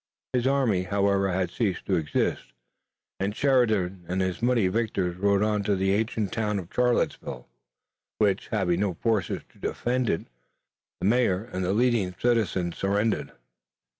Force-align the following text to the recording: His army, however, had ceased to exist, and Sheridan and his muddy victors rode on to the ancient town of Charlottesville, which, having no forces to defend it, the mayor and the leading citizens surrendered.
His 0.33 0.47
army, 0.47 0.81
however, 0.81 1.29
had 1.31 1.51
ceased 1.51 1.85
to 1.85 1.95
exist, 1.95 2.53
and 3.19 3.35
Sheridan 3.35 4.03
and 4.07 4.19
his 4.19 4.41
muddy 4.41 4.67
victors 4.67 5.15
rode 5.15 5.43
on 5.43 5.61
to 5.65 5.75
the 5.75 5.93
ancient 5.93 6.33
town 6.33 6.57
of 6.57 6.73
Charlottesville, 6.73 7.47
which, 8.17 8.47
having 8.47 8.79
no 8.79 8.95
forces 8.95 9.43
to 9.49 9.59
defend 9.59 10.09
it, 10.09 10.21
the 11.01 11.05
mayor 11.05 11.43
and 11.53 11.63
the 11.63 11.71
leading 11.71 12.15
citizens 12.19 12.79
surrendered. 12.79 13.31